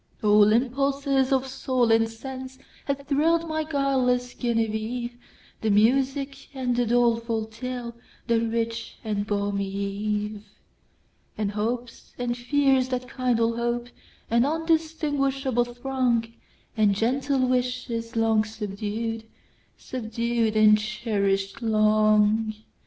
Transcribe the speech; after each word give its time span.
All 0.23 0.51
impulses 0.51 1.31
of 1.31 1.45
soul 1.45 1.91
and 1.91 2.07
senseHad 2.07 3.05
thrill'd 3.05 3.47
my 3.47 3.63
guileless 3.63 4.33
Genevieve; 4.33 5.15
The 5.61 5.69
music 5.69 6.49
and 6.55 6.75
the 6.75 6.87
doleful 6.87 7.45
tale, 7.45 7.95
The 8.25 8.39
rich 8.41 8.97
and 9.03 9.27
balmy 9.27 9.69
eve; 9.69 10.41
And 11.37 11.51
hopes, 11.51 12.15
and 12.17 12.35
fears 12.35 12.89
that 12.89 13.15
kindle 13.15 13.57
hope, 13.57 13.89
An 14.31 14.43
undistinguishable 14.43 15.65
throng, 15.65 16.33
And 16.75 16.95
gentle 16.95 17.47
wishes 17.47 18.15
long 18.15 18.43
subdued, 18.43 19.25
Subdued 19.77 20.55
and 20.55 20.79
cherish'd 20.79 21.61
long! 21.61 22.55